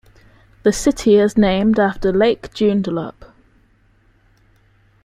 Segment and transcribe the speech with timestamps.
[0.63, 3.23] The city is named after Lake Joondalup.